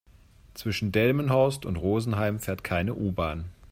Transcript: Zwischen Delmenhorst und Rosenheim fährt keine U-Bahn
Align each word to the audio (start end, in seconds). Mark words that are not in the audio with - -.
Zwischen 0.55 0.91
Delmenhorst 0.91 1.63
und 1.63 1.75
Rosenheim 1.75 2.39
fährt 2.39 2.63
keine 2.63 2.95
U-Bahn 2.95 3.51